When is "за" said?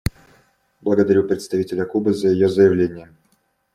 2.15-2.29